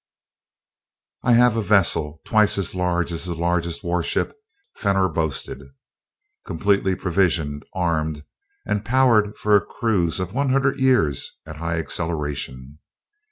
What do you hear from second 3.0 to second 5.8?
as the largest warship Fenor boasted;